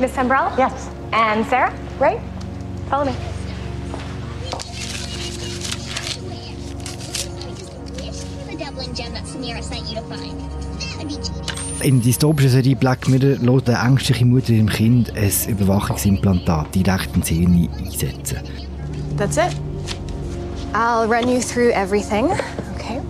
Miss 0.00 0.16
Umbrella? 0.16 0.54
Yes. 0.56 0.88
And 1.12 1.44
Sarah, 1.46 1.74
right? 1.98 2.18
Follow 2.88 3.04
me. 3.04 3.14
The 8.48 8.56
Dublin 8.56 8.94
gem 8.94 9.12
that 9.12 9.24
Samira 9.24 9.62
sent 9.62 9.88
you 9.90 9.96
to 9.96 10.02
find. 10.02 10.40
That 10.80 10.98
would 10.98 11.08
be 11.08 11.16
cheating. 11.16 11.50
In 11.82 12.00
der 12.00 12.04
dystopischen 12.04 12.50
Serie 12.50 12.76
Black 12.76 13.08
Mirror 13.08 13.36
lässt 13.38 13.68
eine 13.68 13.78
ängstliche 13.78 14.24
Mutter 14.24 14.50
ihrem 14.50 14.68
Kind 14.68 15.12
ein 15.16 15.32
Überwachungsimplantat 15.48 16.74
direkt 16.74 17.14
ins 17.16 17.28
Hirn 17.28 17.68
einsetzen. 17.78 18.38
That's 19.16 19.36
it. 19.36 19.54
I'll 20.74 21.06
run 21.08 21.28
you 21.28 21.40
through 21.40 21.72
everything. 21.72 22.32
Okay. 22.76 23.00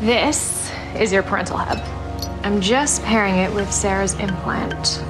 This 0.00 0.70
is 0.98 1.12
your 1.12 1.22
parental 1.22 1.58
hub. 1.58 1.80
I'm 2.44 2.60
just 2.60 3.02
pairing 3.04 3.36
it 3.36 3.52
with 3.54 3.70
Sarah's 3.70 4.14
implant. 4.14 5.02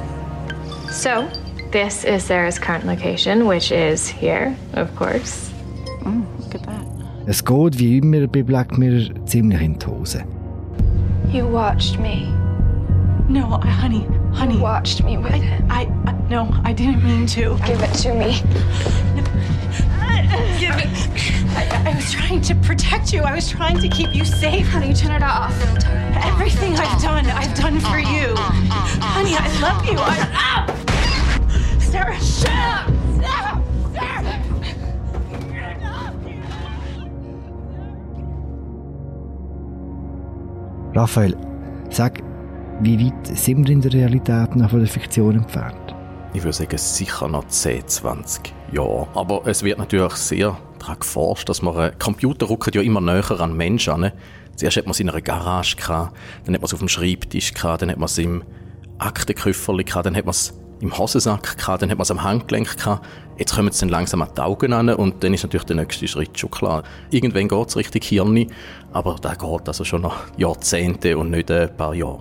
So, 0.98 1.30
this 1.70 2.02
is 2.02 2.25
Sarah's 2.25 2.59
current 2.59 2.84
location, 2.84 3.47
which 3.47 3.70
is 3.70 4.09
here, 4.09 4.57
of 4.73 4.93
course. 4.97 5.48
Look 6.05 6.57
at 6.57 6.65
that. 6.65 6.84
Es 7.29 7.41
geht 7.45 7.79
wie 7.79 7.98
immer 7.98 8.27
bei 8.27 8.43
Black 8.43 8.77
Mirror 8.77 9.15
ziemlich 9.24 9.61
in 9.61 9.79
die 9.79 9.87
Hose. 9.87 10.24
You 11.30 11.47
watched 11.47 12.01
me. 12.01 12.27
No, 13.29 13.61
I, 13.62 13.69
honey, 13.69 14.09
honey. 14.33 14.57
You 14.57 14.61
watched 14.61 15.05
me 15.05 15.19
with 15.19 15.34
it. 15.34 15.62
I, 15.71 15.87
I, 16.05 16.15
no, 16.29 16.51
I 16.65 16.73
didn't 16.73 17.05
mean 17.05 17.29
to. 17.29 17.57
Give 17.65 17.80
it 17.80 17.95
to 18.02 18.12
me. 18.15 18.43
No. 19.15 19.23
Give 20.59 20.74
it. 20.74 20.91
I, 21.57 21.91
I 21.91 21.95
was 21.95 22.10
trying 22.10 22.41
to 22.41 22.57
protect 22.57 23.12
you. 23.12 23.23
I 23.23 23.37
was 23.37 23.49
trying 23.49 23.79
to 23.79 23.88
keep 23.88 24.16
you 24.16 24.24
safe. 24.24 24.66
Honey, 24.66 24.93
turn 24.95 25.12
it 25.12 25.23
off. 25.23 25.55
Everything 26.27 26.74
I've 26.74 27.01
done, 27.01 27.27
I've 27.27 27.55
done 27.55 27.79
for 27.79 28.01
you. 28.01 28.35
Honey, 28.35 29.37
I 29.37 29.46
love 29.60 29.87
you. 29.87 29.96
I, 29.96 30.29
ah! 30.35 30.87
Sarah, 31.90 32.20
shut 32.20 32.50
up! 32.50 32.90
Sarah! 33.18 33.62
Sarah! 33.94 34.38
Raphael, 40.94 41.34
sag, 41.88 42.22
wie 42.80 43.06
weit 43.06 43.26
sind 43.38 43.66
wir 43.66 43.72
in 43.72 43.80
der 43.80 43.94
Realität 43.94 44.54
noch 44.54 44.68
von 44.68 44.80
der 44.80 44.88
Fiktion 44.88 45.36
entfernt? 45.36 45.94
Ich 46.34 46.42
würde 46.42 46.52
sagen, 46.52 46.76
sicher 46.76 47.26
noch 47.26 47.46
10, 47.48 47.88
20 47.88 48.52
Jahre. 48.72 49.09
Aber 49.14 49.46
es 49.46 49.62
wird 49.62 49.78
natürlich 49.78 50.12
sehr 50.14 50.59
daran 50.78 50.98
geforscht, 50.98 51.48
dass 51.48 51.62
man, 51.62 51.74
äh, 51.78 51.92
Computer 51.98 52.50
rücken 52.50 52.72
ja 52.74 52.82
immer 52.82 53.00
näher 53.00 53.30
an 53.40 53.50
den 53.52 53.56
Menschen 53.56 54.04
an. 54.04 54.12
Zuerst 54.56 54.76
hat 54.76 54.84
man 54.84 54.90
es 54.90 55.00
in 55.00 55.09
einer 55.09 55.22
Garage 55.22 55.76
gehabt, 55.76 56.14
dann 56.44 56.54
hat 56.54 56.60
man 56.60 56.66
es 56.66 56.74
auf 56.74 56.80
dem 56.80 56.88
Schreibtisch 56.88 57.54
gehabt, 57.54 57.80
dann 57.80 57.90
hat 57.90 57.96
man 57.96 58.06
es 58.06 58.18
im 58.18 58.44
Aktenkofferli 58.98 59.84
gehabt, 59.84 60.04
dann 60.04 60.16
hat 60.16 60.26
man 60.26 60.32
es 60.32 60.52
im 60.80 60.96
Hosensack 60.96 61.59
gehabt, 61.59 61.82
dann 61.82 61.90
hat 61.90 61.98
man 61.98 62.02
es 62.02 62.10
am 62.10 62.23
Handgelenk 62.23 62.76
gehabt. 62.76 63.07
Jetzt 63.37 63.54
kommen 63.54 63.68
es 63.68 63.79
dann 63.79 63.88
langsam 63.88 64.22
an 64.22 64.31
die 64.37 64.41
Augen 64.41 64.72
an 64.72 64.88
und 64.91 65.22
dann 65.22 65.34
ist 65.34 65.43
natürlich 65.43 65.66
der 65.66 65.76
nächste 65.76 66.09
Schritt 66.09 66.38
schon 66.38 66.50
klar. 66.50 66.82
Irgendwann 67.10 67.48
geht 67.48 67.69
es 67.69 67.76
Richtung 67.76 68.03
Hirn, 68.03 68.47
aber 68.93 69.16
da 69.21 69.34
geht 69.34 69.69
also 69.69 69.84
schon 69.84 70.03
noch 70.03 70.16
Jahrzehnte 70.37 71.16
und 71.16 71.31
nicht 71.31 71.50
ein 71.50 71.76
paar 71.76 71.94
Jahre. 71.94 72.21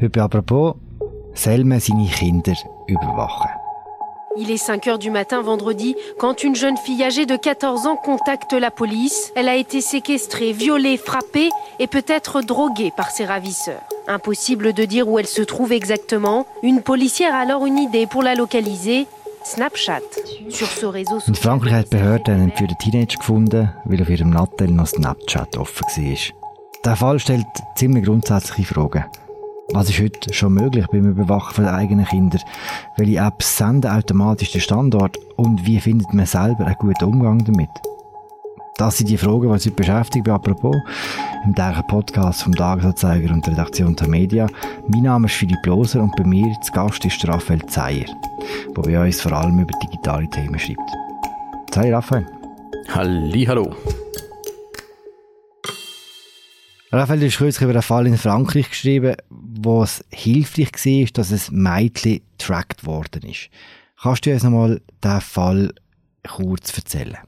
Heute 0.00 0.22
apropos, 0.22 0.74
Selma 1.34 1.80
seine 1.80 2.08
Kinder 2.08 2.54
überwachen. 2.86 3.63
Il 4.36 4.50
est 4.50 4.56
5 4.56 4.86
heures 4.88 4.98
du 4.98 5.10
matin 5.10 5.42
vendredi 5.42 5.94
quand 6.18 6.42
une 6.42 6.56
jeune 6.56 6.76
fille 6.76 7.04
âgée 7.04 7.24
de 7.24 7.36
14 7.36 7.86
ans 7.86 7.96
contacte 7.96 8.52
la 8.52 8.72
police. 8.72 9.32
Elle 9.36 9.48
a 9.48 9.54
été 9.54 9.80
séquestrée, 9.80 10.52
violée, 10.52 10.96
frappée 10.96 11.50
et 11.78 11.86
peut-être 11.86 12.42
droguée 12.42 12.92
par 12.96 13.10
ses 13.10 13.24
ravisseurs. 13.24 13.82
Impossible 14.08 14.72
de 14.72 14.84
dire 14.84 15.08
où 15.08 15.18
elle 15.18 15.26
se 15.26 15.42
trouve 15.42 15.72
exactement. 15.72 16.46
Une 16.62 16.82
policière 16.82 17.34
a 17.34 17.38
alors 17.38 17.64
une 17.64 17.78
idée 17.78 18.06
pour 18.06 18.22
la 18.22 18.34
localiser. 18.34 19.06
Snapchat. 19.44 20.00
Sur 20.48 20.66
ce 20.66 20.86
réseau 20.86 21.18
In 21.28 21.34
Frankreich 21.34 21.74
hat 21.74 21.84
die 21.84 21.96
Behörde 21.96 22.32
einen 22.32 22.50
entführten 22.50 22.78
Teenager 22.78 23.18
gefunden, 23.18 23.70
weil 23.84 24.02
auf 24.02 24.08
ihrem 24.08 24.30
Nattel 24.30 24.70
noch 24.70 24.86
Snapchat 24.86 25.56
offen 25.58 25.84
war. 25.84 26.34
Der 26.84 26.96
Fall 26.96 27.18
stellt 27.18 27.46
ziemlich 27.76 28.04
grundsätzliche 28.04 28.74
Fragen. 28.74 29.04
Was 29.72 29.88
ist 29.88 30.00
heute 30.00 30.32
schon 30.32 30.54
möglich 30.54 30.86
beim 30.88 31.08
Überwachen 31.08 31.64
der 31.64 31.74
eigenen 31.74 32.04
Kinder? 32.04 32.38
Welche 32.96 33.18
Apps 33.18 33.56
senden 33.56 33.90
automatisch 33.90 34.52
den 34.52 34.60
Standort? 34.60 35.18
Und 35.36 35.66
wie 35.66 35.80
findet 35.80 36.12
man 36.12 36.26
selber 36.26 36.66
einen 36.66 36.76
guten 36.78 37.04
Umgang 37.04 37.42
damit? 37.44 37.70
Das 38.76 38.98
sind 38.98 39.08
die 39.08 39.16
Fragen, 39.16 39.42
die 39.42 39.46
uns 39.46 39.64
heute 39.64 39.74
beschäftigen, 39.74 40.30
apropos, 40.30 40.76
im 41.44 41.54
täglichen 41.54 41.86
Podcast 41.86 42.42
vom 42.42 42.54
Tagesanzeiger 42.54 43.32
und 43.32 43.46
der 43.46 43.54
Redaktion 43.54 43.96
der 43.96 44.08
Media. 44.08 44.46
Mein 44.88 45.02
Name 45.02 45.26
ist 45.28 45.36
Philipp 45.36 45.64
Loser 45.64 46.02
und 46.02 46.14
bei 46.16 46.24
mir 46.24 46.54
zu 46.60 46.72
Gast 46.72 47.04
ist 47.04 47.26
Raphael 47.26 47.64
Zeyer, 47.66 48.06
der 48.76 48.82
bei 48.82 49.02
uns 49.02 49.20
vor 49.20 49.32
allem 49.32 49.60
über 49.60 49.72
digitale 49.82 50.28
Themen 50.28 50.58
schreibt. 50.58 50.80
Zeyer, 51.70 51.96
Raphael. 51.96 52.26
Halli, 52.88 53.44
hallo. 53.46 53.74
Raphael, 56.96 57.28
kürzlich 57.28 57.60
über 57.60 57.72
einen 57.72 57.82
Fall 57.82 58.06
in 58.06 58.16
Frankreich 58.16 58.70
geschrieben, 58.70 59.16
wo 59.28 59.82
es 59.82 60.04
hilfreich 60.10 60.70
war, 60.74 61.06
dass 61.14 61.32
ein 61.32 61.60
Mädchen 61.60 62.20
getrackt 62.38 62.86
worden 62.86 63.28
ist. 63.28 63.48
Kannst 64.00 64.24
du 64.24 64.32
uns 64.32 64.44
nochmal 64.44 64.80
diesen 65.02 65.20
Fall 65.20 65.74
kurz 66.24 66.76
erzählen? 66.76 67.18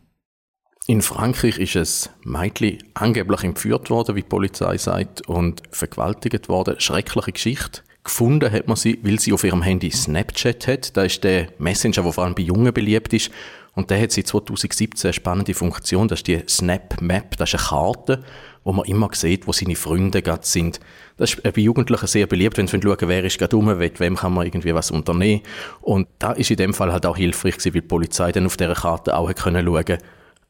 In 0.86 1.02
Frankreich 1.02 1.58
ist 1.58 2.10
ein 2.24 2.30
Mädchen 2.30 2.78
angeblich 2.94 3.42
entführt 3.42 3.90
worden, 3.90 4.14
wie 4.14 4.22
die 4.22 4.28
Polizei 4.28 4.78
sagt, 4.78 5.26
und 5.26 5.64
vergewaltigt 5.72 6.48
worden. 6.48 6.78
Schreckliche 6.78 7.32
Geschichte. 7.32 7.80
Gefunden 8.04 8.52
hat 8.52 8.68
man 8.68 8.76
sie, 8.76 9.00
weil 9.02 9.18
sie 9.18 9.32
auf 9.32 9.42
ihrem 9.42 9.62
Handy 9.62 9.90
Snapchat 9.90 10.68
hat. 10.68 10.96
Das 10.96 11.06
ist 11.06 11.24
der 11.24 11.48
Messenger, 11.58 12.04
der 12.04 12.12
vor 12.12 12.22
allem 12.22 12.36
bei 12.36 12.44
Jungen 12.44 12.72
beliebt 12.72 13.12
ist. 13.12 13.32
Und 13.74 13.90
der 13.90 14.00
hat 14.00 14.12
seit 14.12 14.28
2017 14.28 15.08
eine 15.08 15.12
spannende 15.12 15.54
Funktion. 15.54 16.06
Das 16.06 16.20
ist 16.20 16.28
die 16.28 16.40
Snap 16.48 17.00
Map. 17.02 17.36
Das 17.36 17.52
ist 17.52 17.58
eine 17.58 17.68
Karte, 17.68 18.24
wo 18.66 18.72
man 18.72 18.84
immer 18.86 19.08
sieht, 19.12 19.46
wo 19.46 19.52
seine 19.52 19.76
Freunde 19.76 20.22
gerade 20.22 20.44
sind. 20.44 20.80
Das 21.16 21.34
ist 21.34 21.42
bei 21.42 21.60
Jugendlichen 21.60 22.08
sehr 22.08 22.26
beliebt, 22.26 22.58
wenn 22.58 22.66
sie 22.66 22.80
schauen, 22.82 22.96
wer 23.02 23.22
ist 23.22 23.38
gerade 23.38 23.54
rum, 23.54 23.66
mit 23.66 24.00
wem 24.00 24.16
kann 24.16 24.34
man 24.34 24.44
irgendwie 24.44 24.74
was 24.74 24.90
unternehmen. 24.90 25.42
Und 25.82 26.08
da 26.18 26.32
ist 26.32 26.50
in 26.50 26.56
dem 26.56 26.74
Fall 26.74 26.92
halt 26.92 27.06
auch 27.06 27.16
hilfreich 27.16 27.58
gewesen, 27.58 27.74
weil 27.74 27.82
die 27.82 27.86
Polizei 27.86 28.32
dann 28.32 28.44
auf 28.44 28.56
dieser 28.56 28.74
Karte 28.74 29.16
auch 29.16 29.32
können 29.36 29.64
schauen, 29.64 29.98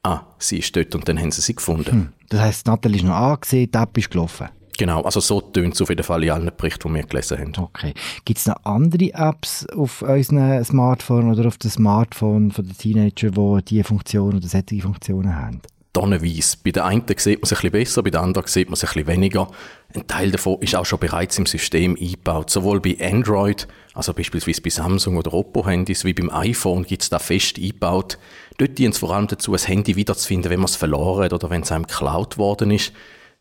ah, 0.03 0.21
sie 0.39 0.61
ist 0.61 0.75
dort 0.75 0.95
und 0.95 1.07
dann 1.07 1.21
haben 1.21 1.31
sie 1.31 1.43
sie 1.43 1.55
gefunden. 1.55 1.93
Hm. 1.93 2.13
Das 2.31 2.41
heisst, 2.41 2.67
Nathalie 2.67 2.97
ist 2.97 3.05
noch 3.05 3.15
angesehen, 3.15 3.71
die 3.71 3.79
App 3.79 3.99
ist 3.99 4.11
gelaufen. 4.11 4.49
Genau, 4.79 5.03
also 5.03 5.21
so 5.21 5.43
tönt 5.43 5.75
es 5.75 5.83
auf 5.83 5.91
jeden 5.91 6.03
Fall 6.03 6.25
in 6.25 6.31
allen 6.31 6.51
Berichten, 6.57 6.89
die 6.89 6.95
wir 6.95 7.03
gelesen 7.03 7.39
haben. 7.39 7.53
Okay. 7.59 7.93
Gibt 8.25 8.39
es 8.39 8.47
noch 8.47 8.57
andere 8.65 9.13
Apps 9.13 9.67
auf 9.77 10.01
unseren 10.01 10.65
Smartphone 10.65 11.31
oder 11.31 11.47
auf 11.47 11.59
dem 11.59 11.71
Smartphone 11.71 12.51
von 12.51 12.65
den 12.65 12.77
Teenagern, 12.79 13.33
die 13.33 13.65
diese 13.67 13.85
Funktion 13.85 14.37
oder 14.37 14.49
solche 14.49 14.81
Funktionen 14.81 15.37
haben? 15.37 15.61
Tonnenweise. 15.97 16.59
Bei 16.63 16.73
den 16.73 16.83
einen 16.83 17.05
sieht 17.17 17.39
man 17.39 17.45
es 17.45 17.53
ein 17.53 17.57
bisschen 17.57 17.71
besser, 17.71 18.03
bei 18.03 18.11
den 18.11 18.21
anderen 18.21 18.47
sieht 18.47 18.69
man 18.69 18.75
es 18.75 18.85
ein 18.85 18.89
bisschen 18.89 19.07
weniger. 19.07 19.49
Ein 19.95 20.07
Teil 20.07 20.31
davon 20.31 20.61
ist 20.61 20.77
auch 20.77 20.85
schon 20.85 20.99
bereits 20.99 21.39
im 21.39 21.47
System 21.47 21.97
eingebaut. 21.99 22.51
Sowohl 22.51 22.81
bei 22.81 22.99
Android, 23.01 23.67
also 23.95 24.13
beispielsweise 24.13 24.61
bei 24.61 24.69
Samsung 24.69 25.17
oder 25.17 25.33
Oppo-Handys, 25.33 26.05
wie 26.05 26.13
beim 26.13 26.29
iPhone 26.29 26.85
gibt 26.85 27.03
es 27.03 27.09
da 27.09 27.19
fest 27.19 27.57
eingebaut. 27.57 28.19
Dort 28.59 28.77
dient 28.77 28.93
es 28.93 29.01
vor 29.01 29.15
allem 29.15 29.27
dazu, 29.27 29.55
ein 29.55 29.59
Handy 29.59 29.97
wiederzufinden, 29.97 30.51
wenn 30.51 30.61
man 30.61 30.67
es 30.67 30.77
verloren 30.77 31.25
hat 31.25 31.33
oder 31.33 31.49
wenn 31.49 31.63
es 31.63 31.73
einem 31.73 31.87
geklaut 31.87 32.37
worden 32.37 32.73
ist. 32.73 32.93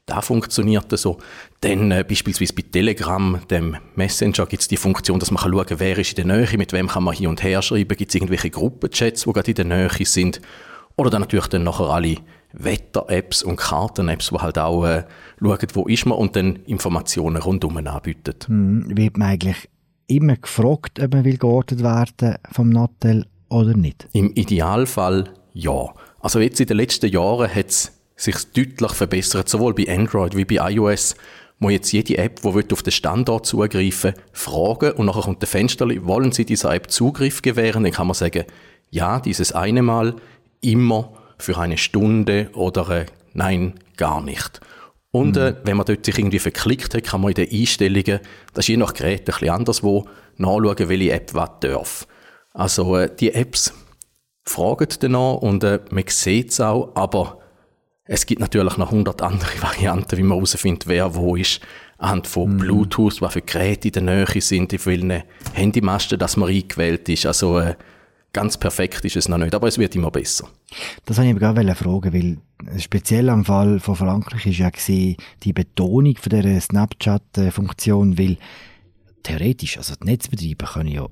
Da 0.05 0.21
funktioniert 0.21 0.89
das 0.93 1.01
so. 1.01 1.17
Dann 1.59 1.91
äh, 1.91 2.05
beispielsweise 2.07 2.53
bei 2.53 2.61
Telegram, 2.61 3.41
dem 3.49 3.75
Messenger, 3.95 4.45
gibt 4.45 4.61
es 4.61 4.69
die 4.69 4.77
Funktion, 4.77 5.19
dass 5.19 5.29
man 5.29 5.43
schauen 5.43 5.65
kann, 5.65 5.81
wer 5.81 5.97
ist 5.97 6.17
in 6.17 6.25
der 6.25 6.37
Nähe, 6.37 6.57
mit 6.57 6.71
wem 6.71 6.87
kann 6.87 7.03
man 7.03 7.15
hin 7.15 7.27
und 7.27 7.43
her 7.43 7.61
schreiben, 7.61 7.97
gibt 7.97 8.11
es 8.11 8.15
irgendwelche 8.15 8.49
Gruppenchats, 8.49 9.23
die 9.23 9.33
gerade 9.33 9.51
in 9.51 9.55
der 9.55 9.65
Nähe 9.65 10.05
sind. 10.05 10.39
Oder 10.95 11.09
dann 11.09 11.21
natürlich 11.21 11.47
dann 11.47 11.63
nachher 11.63 11.89
alle 11.89 12.17
Wetter-Apps 12.57 13.43
und 13.43 13.57
Karten-Apps, 13.57 14.29
die 14.29 14.37
halt 14.37 14.57
auch 14.57 14.85
äh, 14.85 15.03
schauen, 15.39 15.67
wo 15.73 15.87
ist 15.87 16.05
man 16.05 16.17
und 16.17 16.35
dann 16.35 16.57
Informationen 16.65 17.37
rundum 17.37 17.77
anbieten. 17.77 18.35
Hm, 18.47 18.97
wird 18.97 19.17
man 19.17 19.29
eigentlich 19.29 19.69
immer 20.07 20.35
gefragt, 20.35 20.99
ob 20.99 21.13
man 21.13 21.25
will 21.25 21.37
geortet 21.37 21.83
werden 21.83 22.35
vom 22.51 22.69
Nattel 22.69 23.25
oder 23.49 23.75
nicht? 23.75 24.07
Im 24.13 24.31
Idealfall 24.33 25.29
ja. 25.53 25.93
Also 26.19 26.39
jetzt 26.39 26.59
in 26.59 26.67
den 26.67 26.77
letzten 26.77 27.09
Jahren 27.09 27.53
hat 27.53 27.69
es 27.69 27.91
sich 28.15 28.35
deutlich 28.53 28.91
verbessert, 28.91 29.49
sowohl 29.49 29.73
bei 29.73 29.87
Android 29.89 30.35
wie 30.35 30.45
bei 30.45 30.71
iOS, 30.71 31.15
wo 31.59 31.69
jetzt 31.69 31.91
jede 31.91 32.17
App, 32.17 32.41
die 32.41 32.73
auf 32.73 32.83
den 32.83 32.91
Standort 32.91 33.45
zugreifen 33.45 34.13
will, 34.13 34.21
fragen 34.33 34.91
und 34.93 35.05
nachher 35.05 35.21
kommt 35.21 35.41
der 35.41 35.47
Fenster, 35.47 35.87
wollen 36.05 36.31
Sie 36.31 36.45
dieser 36.45 36.73
App 36.73 36.91
Zugriff 36.91 37.41
gewähren? 37.41 37.83
Dann 37.83 37.93
kann 37.93 38.07
man 38.07 38.13
sagen, 38.13 38.43
ja, 38.91 39.19
dieses 39.19 39.51
eine 39.51 39.81
Mal, 39.81 40.15
immer 40.61 41.13
für 41.37 41.57
eine 41.57 41.77
Stunde 41.77 42.49
oder 42.53 42.89
äh, 42.89 43.05
nein, 43.33 43.75
gar 43.97 44.21
nicht. 44.21 44.61
Und 45.11 45.37
äh, 45.37 45.55
wenn 45.63 45.77
man 45.77 45.85
dort 45.85 46.05
sich 46.05 46.17
irgendwie 46.17 46.39
verklickt 46.39 46.93
hat, 46.93 47.03
kann 47.03 47.21
man 47.21 47.31
in 47.31 47.35
den 47.35 47.51
Einstellungen, 47.51 48.19
das 48.53 48.65
ist 48.65 48.69
je 48.69 48.77
nach 48.77 48.93
Gerät 48.93 49.21
ein 49.21 49.25
bisschen 49.25 49.49
anderswo, 49.49 50.05
nachschauen, 50.37 50.89
welche 50.89 51.11
App 51.13 51.33
was 51.33 51.51
darf. 51.61 52.07
Also 52.53 52.97
äh, 52.97 53.13
die 53.15 53.33
Apps 53.33 53.73
fragen 54.43 54.89
danach 54.99 55.35
und 55.35 55.63
äh, 55.63 55.79
man 55.89 56.03
sieht 56.07 56.51
es 56.51 56.59
auch, 56.59 56.91
aber 56.95 57.39
Es 58.07 58.27
gibt 58.27 58.39
natürlich 58.39 58.77
noch 58.77 58.91
hundert 58.91 59.21
andere 59.21 59.49
Varianten, 59.61 60.17
wie 60.17 60.23
man 60.23 60.37
herausfindet, 60.37 60.87
wer 60.87 61.15
wo 61.15 61.35
ist. 61.35 61.59
Anhand 61.97 62.27
von 62.27 62.57
Bluetooth, 62.57 63.21
was 63.21 63.33
für 63.33 63.41
Geräte 63.41 63.87
in 63.87 63.93
der 63.93 64.03
Nähe 64.03 64.41
sind, 64.41 64.73
in 64.73 64.79
vielen 64.79 65.23
Handymasten, 65.53 66.19
dass 66.19 66.37
man 66.37 66.49
eingewählt 66.49 67.07
ist. 67.09 67.25
Also 67.25 67.59
äh, 67.59 67.75
ganz 68.35 68.57
perfekt 68.57 69.05
ist 69.05 69.15
es 69.15 69.29
noch 69.29 69.37
nicht, 69.37 69.55
aber 69.55 69.69
es 69.69 69.77
wird 69.77 69.95
immer 69.95 70.11
besser. 70.11 70.49
Das 71.05 71.17
wollte 71.17 71.29
ich 71.29 71.35
aber 71.41 71.53
gerade 71.53 71.75
fragen, 71.75 72.13
weil 72.13 72.81
speziell 72.81 73.29
am 73.29 73.45
Fall 73.45 73.79
von 73.79 73.95
Frankreich 73.95 74.45
ist 74.45 74.57
ja 74.57 74.69
die 74.69 75.53
Betonung 75.53 76.17
von 76.17 76.29
dieser 76.29 76.59
Snapchat-Funktion, 76.59 78.19
weil 78.19 78.35
theoretisch, 79.23 79.77
also 79.77 79.95
die 79.95 80.07
Netzbetreiber 80.07 80.65
können 80.65 80.89
ja 80.89 81.07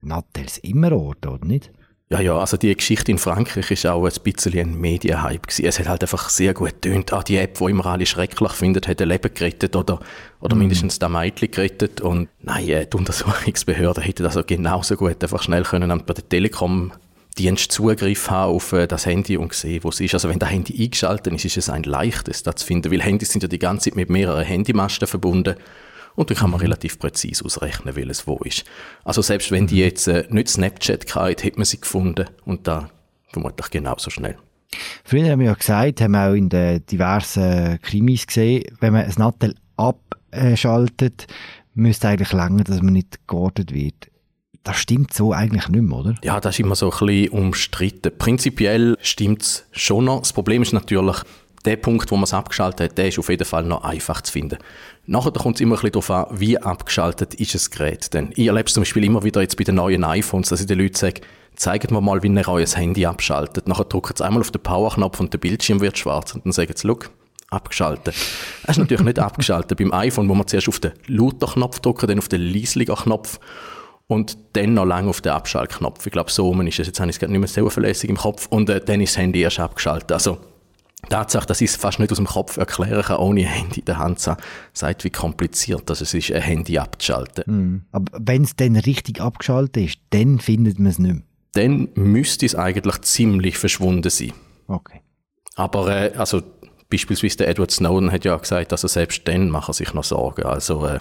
Nattels 0.00 0.58
immer 0.58 0.92
orten, 0.92 1.28
oder 1.28 1.44
nicht? 1.44 1.72
Ja, 2.12 2.20
ja, 2.20 2.36
also 2.36 2.56
die 2.56 2.74
Geschichte 2.74 3.12
in 3.12 3.18
Frankreich 3.18 3.70
ist 3.70 3.86
auch 3.86 4.04
ein 4.04 4.12
bisschen 4.24 4.58
ein 4.58 4.80
Medienhype 4.80 5.46
gewesen. 5.46 5.64
Es 5.64 5.78
hat 5.78 5.88
halt 5.88 6.02
einfach 6.02 6.28
sehr 6.28 6.54
gut 6.54 6.82
getönt. 6.82 7.12
Auch 7.12 7.22
die 7.22 7.36
App, 7.36 7.58
die 7.58 7.64
immer 7.66 7.86
alle 7.86 8.04
schrecklich 8.04 8.50
findet, 8.50 8.88
hat 8.88 9.00
ein 9.00 9.08
Leben 9.08 9.32
gerettet 9.32 9.76
oder, 9.76 10.00
oder 10.40 10.56
Mhm. 10.56 10.62
mindestens 10.62 10.98
das 10.98 11.08
Mädchen 11.08 11.52
gerettet. 11.52 12.00
Und 12.00 12.28
nein, 12.42 12.68
äh, 12.68 12.84
die 12.86 12.96
Untersuchungsbehörden 12.96 14.02
hätten 14.02 14.26
also 14.26 14.42
genauso 14.44 14.96
gut 14.96 15.22
einfach 15.22 15.40
schnell 15.40 15.62
können 15.62 16.02
bei 16.04 16.14
der 16.14 16.28
Telekom 16.28 16.92
Dienst 17.38 17.70
Zugriff 17.70 18.28
haben 18.28 18.56
auf 18.56 18.72
äh, 18.72 18.88
das 18.88 19.06
Handy 19.06 19.36
und 19.36 19.54
sehen, 19.54 19.84
wo 19.84 19.90
es 19.90 20.00
ist. 20.00 20.14
Also 20.14 20.28
wenn 20.28 20.40
das 20.40 20.50
Handy 20.50 20.82
eingeschaltet 20.82 21.32
ist, 21.32 21.44
ist 21.44 21.58
es 21.58 21.70
ein 21.70 21.84
leichtes, 21.84 22.42
das 22.42 22.56
zu 22.56 22.66
finden, 22.66 22.90
weil 22.90 23.02
Handys 23.02 23.30
sind 23.30 23.44
ja 23.44 23.48
die 23.48 23.60
ganze 23.60 23.84
Zeit 23.88 23.94
mit 23.94 24.10
mehreren 24.10 24.42
Handymasten 24.44 25.06
verbunden 25.06 25.54
und 26.14 26.30
dann 26.30 26.36
kann 26.36 26.50
man 26.50 26.60
relativ 26.60 26.98
präzise 26.98 27.44
ausrechnen, 27.44 27.96
welches 27.96 28.26
wo 28.26 28.36
ist. 28.38 28.64
Also 29.04 29.22
selbst 29.22 29.50
wenn 29.50 29.66
die 29.66 29.78
jetzt 29.78 30.06
äh, 30.08 30.26
nicht 30.30 30.48
Snapchat 30.48 31.06
gehabt, 31.06 31.44
hätte 31.44 31.58
man 31.58 31.64
sie 31.64 31.80
gefunden 31.80 32.26
und 32.44 32.66
da 32.66 32.90
vermutlich 33.28 33.70
genauso 33.70 34.10
schnell. 34.10 34.36
Früher 35.04 35.30
haben 35.30 35.40
wir 35.40 35.46
ja 35.46 35.54
gesagt, 35.54 36.00
haben 36.00 36.12
wir 36.12 36.28
auch 36.30 36.34
in 36.34 36.48
den 36.48 36.84
diversen 36.86 37.80
Krimis 37.82 38.26
gesehen, 38.26 38.64
wenn 38.80 38.92
man 38.92 39.04
ein 39.04 39.14
Nattel 39.16 39.54
abschaltet, 39.76 41.26
müsste 41.74 42.08
eigentlich 42.08 42.32
länger, 42.32 42.64
dass 42.64 42.82
man 42.82 42.92
nicht 42.92 43.26
geortet 43.26 43.72
wird. 43.72 44.10
Das 44.62 44.76
stimmt 44.76 45.14
so 45.14 45.32
eigentlich 45.32 45.68
nicht 45.68 45.82
mehr, 45.82 45.98
oder? 45.98 46.14
Ja, 46.22 46.38
das 46.38 46.56
ist 46.56 46.60
immer 46.60 46.74
so 46.74 46.90
ein 46.90 47.06
bisschen 47.06 47.30
umstritten. 47.30 48.12
Prinzipiell 48.16 48.96
stimmt's 49.00 49.66
schon 49.72 50.04
noch. 50.04 50.20
Das 50.20 50.34
Problem 50.34 50.62
ist 50.62 50.72
natürlich, 50.72 51.16
der 51.64 51.76
Punkt, 51.76 52.10
wo 52.10 52.16
man 52.16 52.24
es 52.24 52.34
abgeschaltet 52.34 52.90
hat, 52.90 52.98
der 52.98 53.08
ist 53.08 53.18
auf 53.18 53.28
jeden 53.28 53.44
Fall 53.44 53.64
noch 53.64 53.84
einfach 53.84 54.20
zu 54.20 54.32
finden. 54.32 54.58
Nachher 55.10 55.32
kommt 55.32 55.56
es 55.56 55.60
immer 55.60 55.74
ein 55.74 55.80
bisschen 55.80 55.90
darauf 55.90 56.10
an, 56.30 56.38
wie 56.38 56.56
abgeschaltet 56.56 57.34
ist 57.34 57.52
das 57.52 57.72
Gerät. 57.72 58.14
Denn 58.14 58.30
ich 58.36 58.46
erlebe 58.46 58.68
es 58.68 58.74
zum 58.74 58.82
Beispiel 58.82 59.02
immer 59.02 59.24
wieder 59.24 59.40
jetzt 59.40 59.56
bei 59.56 59.64
den 59.64 59.74
neuen 59.74 60.04
iPhones, 60.04 60.50
dass 60.50 60.60
ich 60.60 60.68
den 60.68 60.78
Leuten 60.78 60.94
sage, 60.94 61.22
zeigt 61.56 61.90
mir 61.90 62.00
mal, 62.00 62.22
wie 62.22 62.28
ihr 62.28 62.48
euer 62.48 62.64
Handy 62.64 63.04
abschaltet. 63.04 63.66
Nachher 63.66 63.86
drückt 63.86 64.18
sie 64.18 64.24
einmal 64.24 64.40
auf 64.40 64.52
den 64.52 64.62
Power-Knopf 64.62 65.18
und 65.18 65.32
der 65.32 65.38
Bildschirm 65.38 65.80
wird 65.80 65.98
schwarz 65.98 66.36
und 66.36 66.46
dann 66.46 66.52
sagen 66.52 66.72
sie, 66.76 66.86
look, 66.86 67.10
abgeschaltet. 67.48 68.14
Das 68.62 68.76
ist 68.76 68.78
natürlich 68.78 69.02
nicht 69.02 69.18
abgeschaltet. 69.18 69.76
Beim 69.78 69.92
iPhone, 69.92 70.28
wo 70.28 70.34
man 70.34 70.46
zuerst 70.46 70.68
auf 70.68 70.78
den 70.78 70.92
Lauter-Knopf 71.08 71.80
drücken, 71.80 72.06
dann 72.06 72.18
auf 72.18 72.28
den 72.28 72.42
Leisliger-Knopf 72.42 73.40
und 74.06 74.38
dann 74.52 74.74
noch 74.74 74.84
lange 74.84 75.10
auf 75.10 75.22
den 75.22 75.32
Abschaltknopf. 75.32 76.06
Ich 76.06 76.12
glaube, 76.12 76.30
so 76.30 76.46
rum 76.46 76.64
ist 76.68 76.78
es. 76.78 76.86
Jetzt 76.86 77.00
habe 77.00 77.10
ich 77.10 77.16
es 77.16 77.18
gerade 77.18 77.32
nicht 77.32 77.40
mehr 77.40 77.48
so 77.48 77.68
verlässig 77.68 78.10
im 78.10 78.16
Kopf. 78.16 78.46
Und 78.46 78.70
äh, 78.70 78.80
dann 78.80 79.00
ist 79.00 79.14
das 79.14 79.22
Handy 79.22 79.40
erst 79.40 79.58
abgeschaltet. 79.58 80.12
Also, 80.12 80.38
Tatsache, 81.08 81.46
dass 81.46 81.60
ich 81.60 81.70
es 81.70 81.76
fast 81.76 81.98
nicht 81.98 82.12
aus 82.12 82.18
dem 82.18 82.26
Kopf 82.26 82.56
erklären 82.56 83.02
kann, 83.02 83.18
ohne 83.18 83.44
Handy 83.44 83.80
in 83.80 83.86
der 83.86 83.98
Hand 83.98 84.20
zu 84.20 84.32
haben, 84.32 84.42
sagt, 84.72 85.04
wie 85.04 85.10
kompliziert 85.10 85.88
das 85.88 86.00
es 86.00 86.14
ist, 86.14 86.30
ein 86.30 86.42
Handy 86.42 86.78
abzuschalten. 86.78 87.86
Aber 87.92 88.12
wenn 88.18 88.44
es 88.44 88.54
dann 88.56 88.76
richtig 88.76 89.20
abgeschaltet 89.20 89.84
ist, 89.84 89.98
dann 90.10 90.38
findet 90.38 90.78
man 90.78 90.88
es 90.88 90.98
nicht 90.98 91.14
mehr. 91.14 91.22
Dann 91.52 91.88
müsste 91.94 92.46
es 92.46 92.54
eigentlich 92.54 93.00
ziemlich 93.02 93.58
verschwunden 93.58 94.08
sein. 94.10 94.32
Okay. 94.68 95.00
Aber 95.56 95.88
äh, 95.88 96.12
also 96.16 96.42
beispielsweise 96.90 97.38
der 97.38 97.48
Edward 97.48 97.70
Snowden 97.70 98.12
hat 98.12 98.24
ja 98.24 98.36
gesagt, 98.36 98.72
dass 98.72 98.84
er 98.84 98.88
selbst 98.88 99.26
dann 99.26 99.50
macht 99.50 99.68
er 99.68 99.74
sich 99.74 99.94
noch 99.94 100.04
Sorgen. 100.04 100.44
Also 100.44 100.86
äh, 100.86 101.00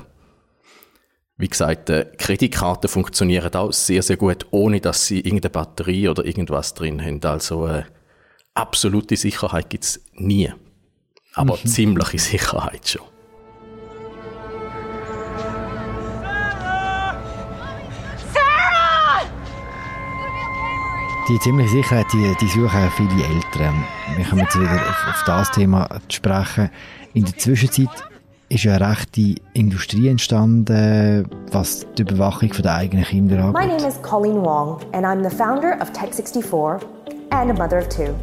wie 1.38 1.48
gesagt, 1.48 1.90
äh, 1.90 2.06
Kreditkarten 2.18 2.90
funktionieren 2.90 3.54
auch 3.54 3.72
sehr, 3.72 4.04
sehr 4.04 4.18
gut, 4.18 4.48
ohne 4.52 4.82
dass 4.82 5.06
sie 5.06 5.20
irgendeine 5.20 5.52
Batterie 5.52 6.10
oder 6.10 6.26
irgendwas 6.26 6.74
drin 6.74 7.02
haben. 7.02 7.24
Also 7.24 7.68
äh, 7.68 7.84
absolute 8.60 9.16
Sicherheit 9.16 9.70
gibt's 9.70 10.00
nie. 10.14 10.52
Aber 11.34 11.58
ziemliche 11.64 12.20
Sicherheit 12.32 12.88
schon. 12.88 13.06
Die 21.30 21.40
ziemliche 21.40 21.70
Sicherheit, 21.70 22.08
die, 22.12 22.36
die 22.42 22.48
suchen 22.48 22.90
viele 22.98 23.24
Eltern. 23.24 23.84
Wir 24.16 24.26
kommen 24.26 24.42
jetzt 24.42 24.60
wieder 24.60 24.72
auf, 24.74 25.08
auf 25.10 25.24
das 25.28 25.52
Thema 25.52 25.88
zu 26.08 26.16
sprechen. 26.16 26.72
In 27.14 27.26
der 27.26 27.38
Zwischenzeit 27.38 27.90
ist 28.50 28.64
ja 28.64 28.76
eine 28.76 28.90
rechte 28.90 29.36
Industrie 29.54 30.08
entstanden, 30.08 31.30
was 31.52 31.86
die 31.98 32.02
Überwachung 32.02 32.52
von 32.52 32.64
der 32.64 32.76
eigenen 32.76 33.06
Kinder 33.06 33.52
My 33.52 33.60
angeht. 33.60 33.78
name 33.78 33.88
is 33.88 34.02
Colleen 34.02 34.42
Wong, 34.42 34.82
and 34.94 35.06
I'm 35.06 35.24
the 35.24 35.36
founder 35.36 35.80
of 35.80 35.92
Tech64 35.92 36.82
and 37.30 37.52
a 37.52 37.54
mother 37.54 37.78
of 37.78 37.90
two. 37.90 38.16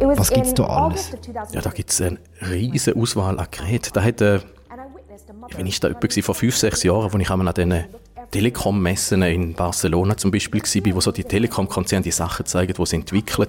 Was 0.00 0.30
gibt's 0.30 0.50
in 0.50 0.54
da 0.56 0.64
alles? 0.64 1.08
August 1.08 1.14
of 1.14 1.20
2000 1.20 1.54
Ja, 1.54 1.60
da 1.60 1.70
gibt's 1.70 2.00
eine 2.00 2.18
riesige 2.50 2.98
Auswahl 2.98 3.38
an 3.38 3.46
Geräten. 3.50 3.90
Da 3.92 4.02
hat, 4.02 4.20
äh, 4.20 4.34
and 4.34 4.44
I 4.72 4.94
witnessed 4.94 5.30
a 5.30 5.32
mother 5.32 5.58
Wenn 5.58 5.66
ich 5.66 5.80
da 5.80 5.88
etwa 5.88 6.22
vor 6.22 6.34
fünf, 6.34 6.56
sechs 6.56 6.82
Jahren, 6.82 7.12
wo 7.12 7.18
ich 7.18 7.30
an 7.30 7.52
diesen 7.54 7.84
Telekom-Messen 8.30 9.22
in 9.22 9.54
Barcelona 9.54 10.16
zum 10.16 10.30
Beispiel 10.30 10.62
war, 10.62 10.94
wo 10.94 11.00
so 11.00 11.12
die 11.12 11.24
Telekom-Konzerne 11.24 12.02
die 12.02 12.10
Sachen 12.10 12.46
zeigen, 12.46 12.72
die 12.72 12.86
sie 12.86 12.96
entwickeln, 12.96 13.48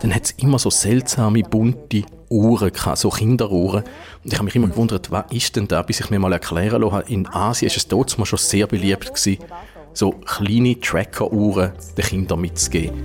dann 0.00 0.14
hat 0.14 0.24
es 0.24 0.30
immer 0.32 0.58
so 0.58 0.70
seltsame, 0.70 1.42
bunte 1.42 2.04
Uhren 2.28 2.72
gehabt, 2.72 2.98
so 2.98 3.10
Kinderuhren. 3.10 3.82
Und 4.24 4.32
ich 4.32 4.34
habe 4.34 4.44
mich 4.44 4.56
immer 4.56 4.68
gewundert, 4.68 5.10
was 5.10 5.24
ist 5.30 5.56
denn 5.56 5.68
da, 5.68 5.82
bis 5.82 6.00
ich 6.00 6.10
mir 6.10 6.18
mal 6.18 6.32
erklären 6.32 6.80
lassen 6.80 6.94
habe. 6.94 7.12
In 7.12 7.26
Asien 7.26 7.66
ist 7.66 7.76
es 7.76 7.88
dort 7.88 8.10
schon 8.10 8.38
sehr 8.38 8.66
beliebt 8.66 9.14
gewesen, 9.14 9.42
so 9.92 10.12
kleine 10.12 10.78
Tracker-Uhren 10.78 11.72
den 11.96 12.04
Kindern 12.04 12.40
mitzugeben. 12.40 13.02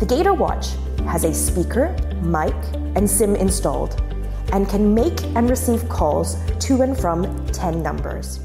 The 0.00 0.06
Gator 0.06 0.38
Watch 0.38 0.70
has 1.06 1.24
a 1.24 1.32
speaker, 1.32 1.94
mic, 2.22 2.54
and 2.94 3.08
SIM 3.08 3.34
installed 3.36 3.96
and 4.52 4.68
can 4.68 4.94
make 4.94 5.22
and 5.34 5.48
receive 5.48 5.88
calls 5.88 6.36
to 6.60 6.82
and 6.82 6.96
from 6.96 7.24
10 7.52 7.82
numbers. 7.82 8.40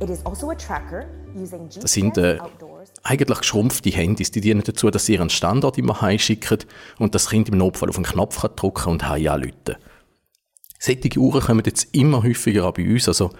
It 0.00 0.10
is 0.10 0.24
also 0.24 0.50
a 0.50 0.54
tracker 0.54 1.06
using 1.34 1.68
GPS 1.68 1.80
Das 1.82 1.92
sind 1.92 2.18
äh, 2.18 2.38
eigentlich 3.02 3.38
geschrumpfte 3.38 3.90
Handys. 3.90 4.30
Die 4.30 4.40
dienen 4.40 4.62
dazu, 4.64 4.90
dass 4.90 5.06
sie 5.06 5.14
ihren 5.14 5.30
Standort 5.30 5.78
immer 5.78 6.00
heimschicken 6.00 6.58
und 6.98 7.14
das 7.14 7.28
Kind 7.28 7.48
im 7.48 7.58
Notfall 7.58 7.88
auf 7.88 7.96
einen 7.96 8.04
Knopf 8.04 8.40
kann 8.40 8.56
drücken 8.56 8.90
und 8.90 9.08
heim 9.08 9.28
anrufen. 9.28 9.76
Solche 10.78 11.18
Uhren 11.18 11.40
kommen 11.40 11.62
jetzt 11.64 11.94
immer 11.94 12.22
häufiger 12.22 12.66
auch 12.66 12.74
bei 12.74 12.84
uns. 12.84 13.08
Also 13.08 13.30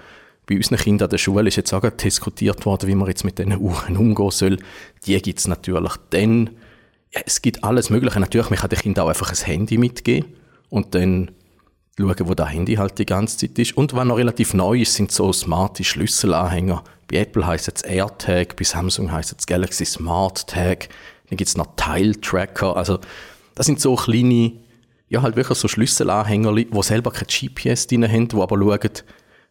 bei 0.46 0.56
unseren 0.56 0.78
Kindern 0.78 1.06
an 1.06 1.10
der 1.10 1.18
Schule 1.18 1.48
ist 1.48 1.56
jetzt 1.56 1.72
auch 1.72 1.88
diskutiert 1.90 2.64
worden, 2.64 2.88
wie 2.88 2.94
man 2.94 3.08
jetzt 3.08 3.24
mit 3.24 3.38
diesen 3.38 3.58
Uhren 3.58 3.96
umgehen 3.96 4.30
soll. 4.30 4.58
Die 5.06 5.20
gibt 5.20 5.38
es 5.38 5.48
natürlich 5.48 5.92
dann. 6.10 6.50
Ja, 7.14 7.20
es 7.24 7.42
gibt 7.42 7.62
alles 7.62 7.90
Mögliche. 7.90 8.18
Natürlich, 8.18 8.50
man 8.50 8.58
kann 8.58 8.70
den 8.70 8.78
Kindern 8.78 9.04
auch 9.04 9.08
einfach 9.08 9.30
ein 9.30 9.46
Handy 9.46 9.78
mitgeben 9.78 10.34
und 10.68 10.94
dann 10.94 11.30
schauen, 11.96 12.16
wo 12.24 12.34
das 12.34 12.50
Handy 12.50 12.74
halt 12.74 12.98
die 12.98 13.06
ganze 13.06 13.38
Zeit 13.38 13.58
ist. 13.58 13.76
Und 13.76 13.94
was 13.94 14.04
noch 14.04 14.16
relativ 14.16 14.52
neu 14.52 14.80
ist, 14.80 14.94
sind 14.94 15.12
so 15.12 15.32
smarte 15.32 15.84
Schlüsselanhänger. 15.84 16.82
Bei 17.08 17.18
Apple 17.18 17.46
heisst 17.46 17.68
es 17.68 17.82
AirTag, 17.82 18.56
bei 18.56 18.64
Samsung 18.64 19.12
heisst 19.12 19.34
es 19.38 19.46
Galaxy 19.46 19.84
Smart 19.84 20.48
Tag. 20.48 20.88
Dann 21.28 21.36
gibt's 21.36 21.56
noch 21.56 21.76
Tile 21.76 22.20
Tracker. 22.20 22.76
Also, 22.76 22.98
das 23.54 23.66
sind 23.66 23.80
so 23.80 23.94
kleine, 23.94 24.52
ja, 25.08 25.22
halt 25.22 25.36
wirklich 25.36 25.58
so 25.58 25.68
Schlüsselanhänger, 25.68 26.52
die 26.54 26.82
selber 26.82 27.12
kein 27.12 27.28
GPS 27.28 27.86
drin 27.86 28.10
haben, 28.10 28.26
die 28.26 28.36
aber 28.36 28.58
schauen, 28.58 28.90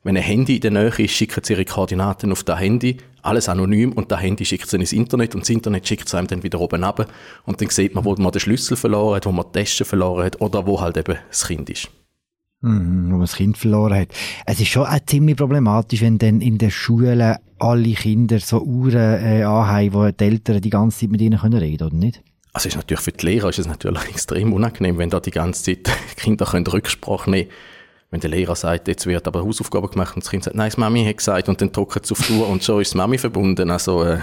wenn 0.04 0.18
ein 0.18 0.24
Handy 0.24 0.56
in 0.56 0.62
der 0.62 0.72
Nähe 0.72 0.90
ist, 0.98 1.12
schicken 1.12 1.42
sie 1.44 1.54
ihre 1.54 1.64
Koordinaten 1.64 2.32
auf 2.34 2.44
das 2.44 2.60
Handy, 2.60 2.98
alles 3.22 3.48
anonym, 3.48 3.94
und 3.94 4.12
das 4.12 4.22
Handy 4.22 4.44
schickt 4.44 4.70
sie 4.70 4.76
ins 4.76 4.92
Internet 4.92 5.34
und 5.34 5.42
das 5.42 5.50
Internet 5.50 5.88
schickt 5.88 6.08
es 6.08 6.14
einem 6.14 6.28
dann 6.28 6.44
wieder 6.44 6.60
oben 6.60 6.84
ab. 6.84 7.08
Und 7.46 7.62
dann 7.62 7.70
sieht 7.70 7.96
man, 7.96 8.04
wo 8.04 8.14
man 8.16 8.32
den 8.32 8.42
Schlüssel 8.42 8.76
verloren 8.76 9.16
hat, 9.16 9.26
wo 9.26 9.32
man 9.32 9.46
die 9.54 9.60
Tasche 9.60 9.86
verloren 9.86 10.26
hat 10.26 10.42
oder 10.42 10.68
wo 10.68 10.82
halt 10.82 10.98
eben 10.98 11.18
das 11.30 11.48
Kind 11.48 11.70
ist. 11.70 11.90
Mhm, 12.60 13.08
wo 13.08 13.12
man 13.12 13.22
das 13.22 13.36
Kind 13.36 13.58
verloren 13.58 13.98
hat. 13.98 14.10
Es 14.46 14.60
ist 14.60 14.68
schon 14.68 14.86
auch 14.86 15.00
ziemlich 15.06 15.38
problematisch, 15.38 16.02
wenn 16.02 16.18
dann 16.18 16.42
in 16.42 16.58
den 16.58 16.72
Schulen 16.72 17.38
alle 17.60 17.94
Kinder 17.94 18.40
so 18.40 18.62
Uhren 18.62 19.24
äh, 19.24 19.44
anhaben, 19.44 19.94
wo 19.94 20.12
die 20.12 20.24
Eltern 20.24 20.60
die 20.60 20.70
ganze 20.70 21.00
Zeit 21.00 21.12
mit 21.12 21.22
ihnen 21.22 21.40
können 21.40 21.60
reden 21.60 21.88
oder 21.88 21.96
nicht? 21.96 22.22
Also 22.52 22.68
ist 22.68 22.76
natürlich 22.76 23.02
für 23.02 23.12
die 23.14 23.26
Lehrer 23.26 23.50
ist 23.50 23.60
es 23.60 23.68
natürlich 23.68 24.04
extrem 24.10 24.52
unangenehm, 24.52 24.98
wenn 24.98 25.10
da 25.10 25.22
die 25.22 25.32
ganze 25.32 25.64
Zeit 25.64 25.90
Kinder 26.18 26.46
können 26.46 26.68
Rücksprache 26.68 27.32
nehmen 27.32 27.50
Wenn 28.14 28.20
der 28.20 28.30
Lehrer 28.30 28.56
sagt, 28.56 28.88
jetzt 28.88 29.08
wird 29.08 29.28
aber 29.28 29.42
Hausaufgaben 29.42 29.90
gemacht 29.90 30.16
und 30.16 30.24
das 30.24 30.30
Kind 30.30 30.44
sagt, 30.44 30.56
nein, 30.56 30.70
das 30.70 30.78
Mami 30.78 31.04
hat 31.04 31.18
gesagt 31.18 31.50
und 31.50 31.60
dann 31.60 31.72
drücken 31.72 32.00
sie 32.04 32.12
auf 32.12 32.28
die 32.28 32.34
Uhr 32.34 32.48
und 32.48 32.64
schon 32.64 32.80
ist 32.80 32.92
das 32.92 32.96
Mami 32.96 33.18
verbunden. 33.18 33.72
Also 33.72 34.04
äh, 34.04 34.20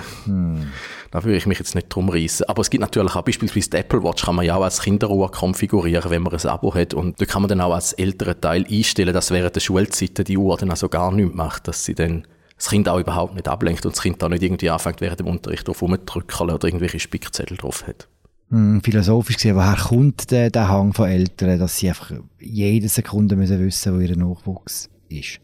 da 1.10 1.24
würde 1.24 1.36
ich 1.36 1.46
mich 1.46 1.58
jetzt 1.58 1.74
nicht 1.74 1.88
drum 1.88 2.08
reissen. 2.08 2.46
Aber 2.48 2.60
es 2.60 2.70
gibt 2.70 2.82
natürlich 2.82 3.16
auch 3.16 3.22
beispielsweise 3.22 3.68
die 3.68 3.78
Apple 3.78 4.04
Watch 4.04 4.24
kann 4.24 4.36
man 4.36 4.44
ja 4.44 4.54
auch 4.54 4.62
als 4.62 4.82
Kinderuhr 4.82 5.32
konfigurieren, 5.32 6.08
wenn 6.08 6.22
man 6.22 6.32
ein 6.32 6.46
Abo 6.46 6.72
hat 6.72 6.94
und 6.94 7.20
da 7.20 7.24
kann 7.24 7.42
man 7.42 7.48
dann 7.48 7.60
auch 7.60 7.74
als 7.74 7.92
älterer 7.92 8.40
Teil 8.40 8.64
einstellen, 8.70 9.12
dass 9.12 9.32
während 9.32 9.56
der 9.56 9.60
Schulzeiten 9.60 10.24
die 10.24 10.38
Uhr 10.38 10.56
dann 10.56 10.70
also 10.70 10.88
gar 10.88 11.10
nichts 11.10 11.34
macht, 11.34 11.66
dass 11.66 11.84
sie 11.84 11.96
dann 11.96 12.28
das 12.54 12.68
Kind 12.68 12.88
auch 12.88 13.00
überhaupt 13.00 13.34
nicht 13.34 13.48
ablenkt 13.48 13.84
und 13.86 13.96
das 13.96 14.02
Kind 14.02 14.22
da 14.22 14.28
nicht 14.28 14.44
irgendwie 14.44 14.70
anfängt 14.70 15.00
während 15.00 15.18
dem 15.18 15.26
Unterricht 15.26 15.66
drauf 15.66 15.82
rumzudrücken 15.82 16.48
oder 16.48 16.64
irgendwelche 16.64 17.00
Spickzettel 17.00 17.56
drauf 17.56 17.88
hat. 17.88 18.06
Hm, 18.50 18.82
philosophisch 18.82 19.36
gesehen, 19.36 19.54
woher 19.54 19.76
kommt 19.76 20.30
der, 20.32 20.50
der 20.50 20.68
Hang 20.68 20.92
von 20.92 21.08
Eltern, 21.08 21.58
dass 21.58 21.78
sie 21.78 21.88
einfach 21.88 22.12
jede 22.40 22.88
Sekunde 22.88 23.36
müssen 23.36 23.64
wissen, 23.64 23.96
wo 23.96 24.00
ihr 24.00 24.16
Nachwuchs 24.16 24.90
ist? 25.08 25.40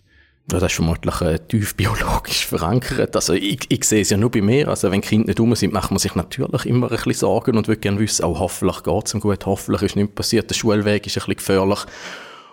Ja, 0.50 0.58
das 0.60 0.72
ist 0.72 0.74
vermutlich 0.74 1.20
äh, 1.20 1.38
tief 1.38 1.76
biologisch 1.76 2.46
verankert. 2.46 3.14
Also 3.14 3.32
ich, 3.32 3.60
ich 3.68 3.84
sehe 3.84 4.02
es 4.02 4.10
ja 4.10 4.16
nur 4.16 4.30
bei 4.30 4.40
mir. 4.40 4.68
Also 4.68 4.90
wenn 4.90 5.00
Kinder 5.00 5.26
nicht 5.26 5.38
dumm 5.38 5.54
sind, 5.54 5.72
macht 5.72 5.90
man 5.90 5.98
sich 5.98 6.14
natürlich 6.16 6.66
immer 6.66 6.90
ein 6.90 6.96
bisschen 6.96 7.14
Sorgen 7.14 7.56
und 7.56 7.68
will 7.68 7.76
gerne 7.76 7.98
wissen, 8.00 8.24
auch 8.24 8.40
hoffentlich 8.40 8.82
geht 8.82 9.06
es 9.06 9.14
ihm 9.14 9.20
gut, 9.20 9.46
hoffentlich 9.46 9.82
ist 9.82 9.96
nichts 9.96 10.14
passiert, 10.14 10.50
der 10.50 10.54
Schulweg 10.54 11.06
ist 11.06 11.16
ein 11.16 11.20
bisschen 11.20 11.36
gefährlich. 11.36 11.80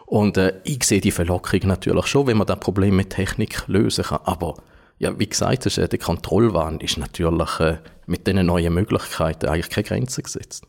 Und 0.05 0.37
äh, 0.37 0.53
ich 0.63 0.83
sehe 0.83 1.01
die 1.01 1.11
Verlockerung 1.11 1.67
natürlich 1.67 2.05
schon, 2.07 2.27
wenn 2.27 2.37
man 2.37 2.47
das 2.47 2.59
Problem 2.59 2.95
mit 2.95 3.09
Technik 3.09 3.63
lösen 3.67 4.03
kann. 4.03 4.19
Aber 4.25 4.55
ja, 4.99 5.17
wie 5.17 5.27
gesagt, 5.27 5.65
ist, 5.65 5.79
äh, 5.79 5.87
der 5.87 5.99
Kontrollwahn 5.99 6.79
ist 6.79 6.97
natürlich 6.97 7.59
äh, 7.59 7.77
mit 8.05 8.27
diesen 8.27 8.45
neuen 8.45 8.73
Möglichkeiten 8.73 9.47
eigentlich 9.47 9.69
keine 9.69 9.87
Grenze 9.87 10.21
gesetzt. 10.21 10.65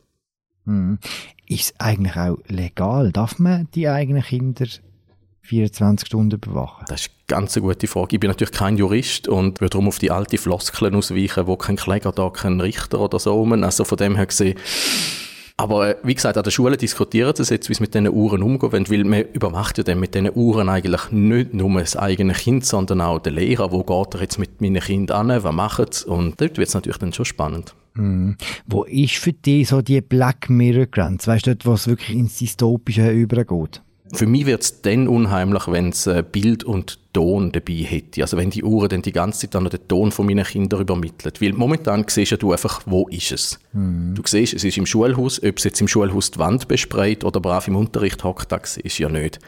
Hm. 0.67 0.99
Ist 1.47 1.61
es 1.65 1.81
eigentlich 1.81 2.17
auch 2.17 2.39
legal? 2.49 3.13
Darf 3.13 3.39
man 3.39 3.69
die 3.75 3.89
eigenen 3.89 4.23
Kinder 4.23 4.67
24 5.43 6.07
Stunden 6.07 6.41
überwachen? 6.43 6.87
Das 6.89 7.03
ist 7.03 7.11
eine 7.11 7.27
ganz 7.27 7.55
gute 7.55 7.87
Frage. 7.87 8.17
Ich 8.17 8.21
bin 8.21 8.31
natürlich 8.31 8.53
kein 8.53 8.79
Jurist 8.79 9.29
und 9.29 9.61
würde 9.61 9.71
darum 9.71 9.89
auf 9.89 9.99
die 9.99 10.11
alte 10.11 10.39
Floskeln 10.39 10.95
ausweichen, 10.95 11.47
wo 11.47 11.57
kein 11.57 11.77
Kläger 11.77 12.13
da, 12.13 12.31
kein 12.31 12.61
Richter 12.61 12.99
oder 13.01 13.19
so. 13.19 13.45
Also 13.45 13.85
von 13.85 13.99
dem 13.99 14.17
her 14.17 14.27
gesehen, 14.27 14.59
aber 15.57 15.91
äh, 15.91 15.97
wie 16.03 16.15
gesagt, 16.15 16.37
an 16.37 16.43
der 16.43 16.51
Schule 16.51 16.77
diskutieren 16.77 17.33
sie 17.37 17.55
jetzt, 17.55 17.69
wie 17.69 17.75
sie 17.75 17.83
mit 17.83 17.95
diesen 17.95 18.09
Uhren 18.09 18.43
wollen, 18.43 18.91
weil 18.91 19.05
man 19.05 19.23
überwacht 19.33 19.79
ja 19.79 19.85
dann 19.85 20.01
mit 20.01 20.15
diesen 20.15 20.31
Uhren 20.35 20.69
eigentlich 20.69 21.11
nicht 21.13 21.55
nur 21.55 21.81
das 21.81 21.97
eigene 21.97 22.33
Kind, 22.33 22.65
sondern 22.65 23.01
auch 23.01 23.21
den 23.21 23.35
Lehrer, 23.35 23.71
wo 23.71 23.85
geht 23.85 24.15
er 24.15 24.23
jetzt 24.23 24.39
mit 24.39 24.61
meinen 24.61 24.83
Kindern 24.83 25.31
an, 25.31 25.45
was 25.45 25.55
macht 25.55 25.91
es? 25.91 26.05
Und 26.05 26.41
dort 26.41 26.59
wird 26.59 26.69
es 26.69 26.75
natürlich 26.75 26.99
dann 26.99 27.13
schon 27.13 27.25
spannend. 27.25 27.75
Mhm. 27.95 28.37
Wo 28.67 28.83
ist 28.85 29.15
für 29.15 29.33
dich 29.33 29.69
so 29.69 29.81
die 29.81 30.01
Black 30.01 30.51
Mirror-Grenze? 30.51 31.31
Weißt 31.31 31.47
du, 31.47 31.55
dort, 31.55 31.67
wo 31.67 31.75
es 31.75 31.87
wirklich 31.87 32.17
ins 32.17 32.39
Dystopische 32.39 33.11
übergeht? 33.11 33.83
Für 34.13 34.27
mich 34.27 34.45
wird 34.45 34.63
es 34.63 34.83
dann 34.83 35.09
unheimlich, 35.09 35.67
wenn 35.67 35.89
es 35.89 36.07
äh, 36.07 36.23
Bild 36.31 36.63
und 36.63 36.99
Ton 37.15 37.53
dabei 37.53 37.75
hätte. 37.75 38.21
Also 38.21 38.37
wenn 38.37 38.51
die 38.51 38.63
Uhr 38.63 38.87
dann 38.89 39.01
die 39.01 39.13
ganze 39.13 39.41
Zeit 39.41 39.55
dann 39.55 39.63
noch 39.63 39.71
den 39.71 39.89
Ton 39.89 40.13
von 40.13 40.27
meinen 40.27 40.45
Kindern 40.45 40.83
übermittelt. 40.83 41.41
Weil 41.41 41.55
momentan 41.55 42.05
siehst 42.07 42.33
ja 42.33 42.37
du 42.37 42.53
einfach, 42.53 42.83
wo 42.85 43.09
ist 43.09 43.33
es. 43.33 43.59
Mhm. 43.73 44.15
Du 44.15 44.23
siehst, 44.27 44.53
es 44.53 44.63
ist 44.63 44.77
im 44.77 44.85
Schulhaus, 44.85 45.43
ob 45.43 45.57
es 45.57 45.65
jetzt 45.65 45.81
im 45.81 45.89
Schulhaus 45.89 46.31
die 46.31 46.39
Wand 46.39 46.69
bespreit 46.69 47.25
oder 47.25 47.41
brav 47.41 47.67
im 47.67 47.77
Unterricht 47.77 48.23
hockt, 48.25 48.53
das 48.53 48.75
siehst 48.75 48.99
ja 48.99 49.09
nicht. 49.09 49.39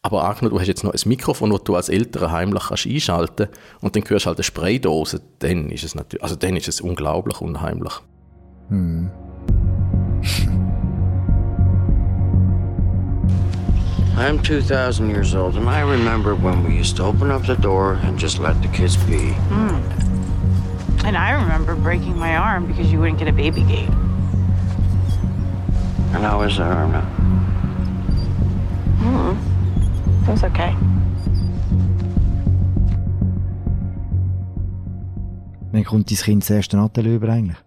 Aber 0.00 0.24
Agner, 0.24 0.48
du 0.48 0.58
hast 0.58 0.68
jetzt 0.68 0.84
noch 0.84 0.94
ein 0.94 1.08
Mikrofon, 1.08 1.50
das 1.50 1.64
du 1.64 1.74
als 1.74 1.88
Eltern 1.88 2.30
heimlich 2.30 2.62
kannst 2.68 2.86
einschalten 2.86 3.48
und 3.80 3.94
dann 3.94 4.04
hörst 4.06 4.24
du 4.24 4.28
halt 4.28 4.38
eine 4.38 4.44
Spraydose, 4.44 5.20
dann 5.40 5.70
ist 5.70 5.84
es 5.84 5.94
natürlich, 5.94 6.22
also 6.22 6.36
dann 6.36 6.56
ist 6.56 6.68
es 6.68 6.80
unglaublich 6.80 7.40
unheimlich. 7.40 7.92
Mhm. 8.70 9.10
I'm 14.18 14.42
2,000 14.42 15.10
years 15.10 15.32
old, 15.32 15.56
and 15.56 15.68
I 15.68 15.80
remember 15.80 16.34
when 16.34 16.64
we 16.64 16.74
used 16.74 16.96
to 16.96 17.04
open 17.04 17.30
up 17.30 17.46
the 17.46 17.54
door 17.54 18.00
and 18.02 18.18
just 18.18 18.40
let 18.40 18.60
the 18.62 18.68
kids 18.68 18.96
be. 18.96 19.32
Mm. 19.48 21.04
And 21.04 21.16
I 21.16 21.30
remember 21.30 21.76
breaking 21.76 22.18
my 22.18 22.36
arm 22.36 22.66
because 22.66 22.90
you 22.90 22.98
wouldn't 22.98 23.20
get 23.20 23.28
a 23.28 23.32
baby 23.32 23.62
gate. 23.62 23.88
And 26.12 26.24
how 26.24 26.42
is 26.42 26.56
that 26.56 26.72
arm 26.72 26.90
now? 26.90 27.06
Mm. 28.98 29.36
It 30.22 30.30
was 30.30 30.42
okay. 30.42 30.74
Wann 35.70 35.84
kommt 35.84 36.10
dein 36.10 36.18
Kind 36.18 36.42
das 36.42 36.50
erste 36.50 36.76
Nattel 36.76 37.06
über 37.06 37.28
eigentlich? 37.28 37.58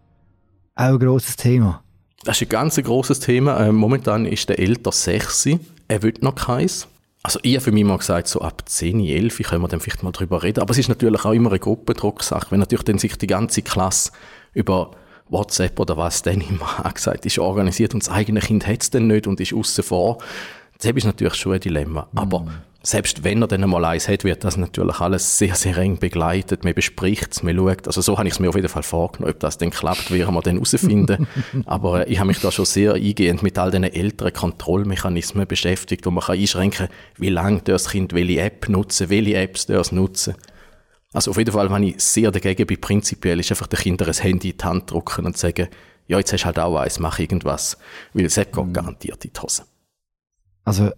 Auch 0.75 0.93
ein 0.93 0.99
grosses 0.99 1.37
Thema. 1.37 1.81
Das 2.23 2.37
ist 2.37 2.47
ein 2.47 2.49
ganz 2.49 2.75
grosses 2.77 3.19
Thema. 3.19 3.65
Ähm, 3.65 3.75
momentan 3.75 4.25
ist 4.25 4.47
der 4.49 4.59
älter 4.59 4.91
6 4.91 5.49
er 5.87 6.03
will 6.03 6.13
noch 6.21 6.35
keins. 6.35 6.87
Also 7.23 7.39
ich 7.43 7.55
habe 7.55 7.65
für 7.65 7.71
mich 7.71 7.83
mal 7.83 7.97
gesagt, 7.97 8.27
so 8.27 8.41
ab 8.41 8.63
10, 8.65 9.01
11 9.05 9.41
können 9.43 9.61
wir 9.61 9.67
dann 9.67 9.81
vielleicht 9.81 10.03
mal 10.03 10.11
drüber 10.11 10.41
reden. 10.41 10.61
Aber 10.61 10.71
es 10.71 10.77
ist 10.77 10.87
natürlich 10.87 11.25
auch 11.25 11.33
immer 11.33 11.49
eine 11.49 11.59
Gruppendrucksache. 11.59 12.49
Wenn 12.49 12.59
natürlich 12.59 12.85
dann 12.85 12.97
sich 12.97 13.17
die 13.17 13.27
ganze 13.27 13.61
Klasse 13.61 14.11
über 14.53 14.91
WhatsApp 15.29 15.79
oder 15.79 15.97
was 15.97 16.21
dann 16.21 16.41
immer 16.41 16.85
angesagt 16.85 17.25
ist, 17.25 17.39
organisiert 17.39 17.93
und 17.93 18.03
das 18.03 18.09
eigene 18.09 18.39
Kind 18.39 18.65
hat 18.65 18.83
es 18.83 18.89
dann 18.89 19.07
nicht 19.07 19.27
und 19.27 19.39
ist 19.39 19.53
außen 19.53 19.83
vor, 19.83 20.19
das 20.79 20.91
ist 20.91 21.05
natürlich 21.05 21.35
schon 21.35 21.53
ein 21.53 21.59
Dilemma. 21.59 22.07
Mhm. 22.11 22.19
Aber 22.19 22.45
selbst 22.83 23.23
wenn 23.23 23.41
er 23.41 23.47
dann 23.47 23.63
einmal 23.63 23.85
eins 23.85 24.07
hat, 24.07 24.23
wird 24.23 24.43
das 24.43 24.57
natürlich 24.57 24.99
alles 24.99 25.37
sehr, 25.37 25.53
sehr 25.53 25.77
eng 25.77 25.99
begleitet. 25.99 26.63
Man 26.63 26.73
bespricht 26.73 27.31
es, 27.31 27.43
man 27.43 27.55
schaut. 27.55 27.85
Also 27.85 28.01
so 28.01 28.17
habe 28.17 28.27
ich 28.27 28.33
es 28.33 28.39
mir 28.39 28.49
auf 28.49 28.55
jeden 28.55 28.69
Fall 28.69 28.81
vorgenommen. 28.81 29.31
Ob 29.31 29.39
das 29.39 29.59
dann 29.59 29.69
klappt, 29.69 30.09
werden 30.09 30.33
wir 30.33 30.41
dann 30.41 30.55
herausfinden. 30.55 31.27
Aber 31.65 32.07
äh, 32.07 32.11
ich 32.11 32.17
habe 32.17 32.27
mich 32.27 32.39
da 32.39 32.51
schon 32.51 32.65
sehr 32.65 32.95
eingehend 32.95 33.43
mit 33.43 33.59
all 33.59 33.69
diesen 33.69 33.83
älteren 33.83 34.33
Kontrollmechanismen 34.33 35.45
beschäftigt, 35.45 36.05
wo 36.07 36.11
man 36.11 36.23
kann 36.23 36.39
einschränken 36.39 36.87
kann, 36.87 36.95
wie 37.17 37.29
lange 37.29 37.61
das 37.61 37.89
Kind 37.89 38.13
welche 38.13 38.41
App 38.41 38.67
nutzen, 38.67 39.09
welche 39.09 39.35
Apps 39.35 39.67
das 39.67 39.91
nutzen. 39.91 40.33
Also 41.13 41.31
auf 41.31 41.37
jeden 41.37 41.51
Fall, 41.51 41.69
wenn 41.69 41.83
ich 41.83 42.01
sehr 42.01 42.31
dagegen 42.31 42.65
bin, 42.65 42.81
prinzipiell 42.81 43.39
ist 43.39 43.51
einfach 43.51 43.67
den 43.67 43.79
Kindern 43.79 44.07
ein 44.07 44.15
Handy 44.15 44.51
in 44.51 44.57
die 44.57 44.63
Hand 44.63 44.89
drücken 44.89 45.25
und 45.25 45.37
sagen, 45.37 45.67
ja, 46.07 46.17
jetzt 46.17 46.33
hast 46.33 46.41
du 46.41 46.45
halt 46.45 46.57
auch 46.57 46.77
eins, 46.77 46.99
mach 46.99 47.19
irgendwas. 47.19 47.77
Weil 48.13 48.25
es 48.25 48.35
geht 48.35 48.55
mhm. 48.55 48.73
garantiert 48.73 49.23
in 49.23 49.31
die 49.33 49.39
Hose. 49.39 49.63
Also 50.63 50.91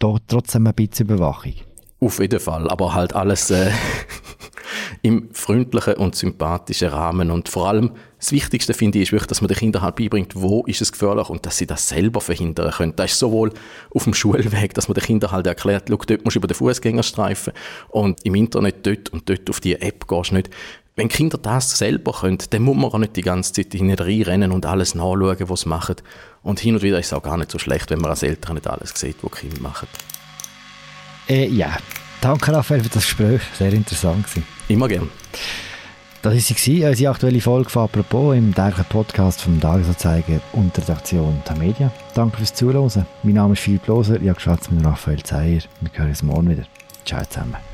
trotzdem 0.00 0.66
ein 0.66 0.74
bisschen 0.74 1.08
Überwachung. 1.08 1.54
Auf 2.00 2.18
jeden 2.18 2.40
Fall, 2.40 2.68
aber 2.70 2.94
halt 2.94 3.14
alles 3.14 3.50
äh, 3.50 3.70
im 5.02 5.28
freundlichen 5.32 5.94
und 5.94 6.14
sympathischen 6.14 6.88
Rahmen. 6.88 7.30
Und 7.30 7.50
vor 7.50 7.68
allem, 7.68 7.92
das 8.18 8.32
Wichtigste 8.32 8.72
finde 8.72 8.98
ich, 8.98 9.04
ist 9.04 9.12
wirklich, 9.12 9.28
dass 9.28 9.42
man 9.42 9.48
den 9.48 9.58
Kindern 9.58 9.82
halt 9.82 9.96
beibringt, 9.96 10.34
wo 10.34 10.64
ist 10.64 10.80
es 10.80 10.92
gefährlich 10.92 11.28
und 11.28 11.44
dass 11.44 11.58
sie 11.58 11.66
das 11.66 11.88
selber 11.88 12.22
verhindern 12.22 12.70
können. 12.70 12.96
Das 12.96 13.12
ist 13.12 13.18
sowohl 13.18 13.52
auf 13.90 14.04
dem 14.04 14.14
Schulweg, 14.14 14.72
dass 14.74 14.88
man 14.88 14.94
den 14.94 15.04
Kindern 15.04 15.30
halt 15.30 15.46
erklärt, 15.46 15.88
schau, 15.88 15.96
dort 15.96 16.24
musst 16.24 16.36
du 16.36 16.40
über 16.40 16.48
den 16.48 16.54
Fußgängerstreifen 16.54 17.52
und 17.88 18.24
im 18.24 18.34
Internet 18.34 18.86
dort 18.86 19.10
und 19.10 19.28
dort 19.28 19.50
auf 19.50 19.60
die 19.60 19.74
App 19.74 20.08
gehst 20.08 20.30
du 20.30 20.34
nicht. 20.36 20.50
Wenn 21.00 21.08
Kinder 21.08 21.38
das 21.38 21.78
selber 21.78 22.12
können, 22.12 22.36
dann 22.50 22.60
muss 22.60 22.76
man 22.76 22.90
auch 22.90 22.98
nicht 22.98 23.16
die 23.16 23.22
ganze 23.22 23.54
Zeit 23.54 23.72
hineinrennen 23.72 24.52
und 24.52 24.66
alles 24.66 24.94
nachschauen, 24.94 25.48
was 25.48 25.62
sie 25.62 25.68
machen. 25.70 25.96
Und 26.42 26.60
hin 26.60 26.74
und 26.74 26.82
wieder 26.82 26.98
ist 26.98 27.06
es 27.06 27.12
auch 27.14 27.22
gar 27.22 27.38
nicht 27.38 27.50
so 27.50 27.58
schlecht, 27.58 27.88
wenn 27.88 28.00
man 28.00 28.10
als 28.10 28.22
Eltern 28.22 28.56
nicht 28.56 28.66
alles 28.66 28.92
sieht, 28.94 29.16
was 29.22 29.32
Kinder 29.32 29.62
machen. 29.62 29.88
Äh, 31.26 31.46
ja, 31.46 31.74
danke 32.20 32.52
Raphael 32.52 32.82
für 32.82 32.90
das 32.90 33.04
Gespräch, 33.06 33.40
sehr 33.58 33.72
interessant 33.72 34.26
gewesen. 34.26 34.46
Immer 34.68 34.88
gern. 34.88 35.08
Das 36.20 36.34
war 36.34 36.56
sie, 36.58 36.84
unsere 36.84 37.12
aktuelle 37.12 37.40
Folge 37.40 37.70
von 37.70 37.84
«Apropos» 37.84 38.36
im 38.36 38.54
täglichen 38.54 38.84
Podcast 38.90 39.40
vom 39.40 39.58
Tagesanzeiger 39.58 40.42
und 40.52 40.76
der 40.76 40.84
Redaktion 40.84 41.42
der 41.48 41.56
Medien. 41.56 41.90
Danke 42.14 42.36
fürs 42.36 42.52
Zuhören. 42.52 43.06
Mein 43.22 43.32
Name 43.32 43.54
ist 43.54 43.60
Philipp 43.60 43.86
Loser, 43.86 44.20
ich 44.20 44.28
habe 44.28 44.60
mit 44.70 44.84
Raphael 44.84 45.22
Zeyer. 45.22 45.62
Wir 45.80 45.90
hören 45.94 46.10
uns 46.10 46.22
morgen 46.22 46.50
wieder. 46.50 46.64
Ciao 47.06 47.24
zusammen. 47.24 47.69